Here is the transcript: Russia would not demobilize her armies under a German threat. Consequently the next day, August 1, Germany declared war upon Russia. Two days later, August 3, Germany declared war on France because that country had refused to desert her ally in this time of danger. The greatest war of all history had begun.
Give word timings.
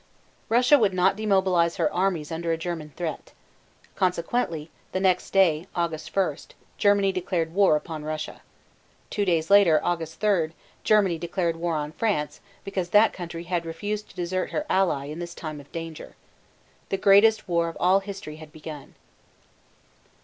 Russia 0.49 0.79
would 0.79 0.95
not 0.95 1.15
demobilize 1.15 1.75
her 1.75 1.93
armies 1.93 2.31
under 2.31 2.51
a 2.51 2.57
German 2.57 2.89
threat. 2.97 3.33
Consequently 3.93 4.71
the 4.93 4.99
next 4.99 5.29
day, 5.29 5.67
August 5.75 6.15
1, 6.15 6.37
Germany 6.79 7.11
declared 7.11 7.53
war 7.53 7.75
upon 7.75 8.03
Russia. 8.03 8.41
Two 9.11 9.25
days 9.25 9.51
later, 9.51 9.79
August 9.83 10.19
3, 10.19 10.53
Germany 10.83 11.19
declared 11.19 11.55
war 11.55 11.75
on 11.75 11.91
France 11.91 12.39
because 12.63 12.89
that 12.89 13.13
country 13.13 13.43
had 13.43 13.63
refused 13.63 14.09
to 14.09 14.15
desert 14.15 14.49
her 14.49 14.65
ally 14.67 15.05
in 15.05 15.19
this 15.19 15.35
time 15.35 15.59
of 15.59 15.71
danger. 15.71 16.15
The 16.89 16.97
greatest 16.97 17.47
war 17.47 17.69
of 17.69 17.77
all 17.79 17.99
history 17.99 18.37
had 18.37 18.51
begun. 18.51 18.95